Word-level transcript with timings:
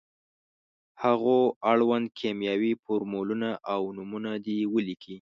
هغو 1.03 1.37
اړوند 1.71 2.05
کیمیاوي 2.19 2.73
فورمولونه 2.83 3.49
او 3.73 3.81
نومونه 3.97 4.31
دې 4.45 4.57
ولیکي. 4.73 5.09